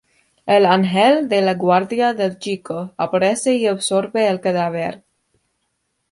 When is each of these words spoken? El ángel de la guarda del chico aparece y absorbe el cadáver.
El 0.47 0.65
ángel 0.65 1.27
de 1.33 1.43
la 1.43 1.53
guarda 1.53 2.15
del 2.15 2.39
chico 2.39 2.91
aparece 2.97 3.53
y 3.53 3.67
absorbe 3.67 4.27
el 4.27 4.41
cadáver. 4.41 5.03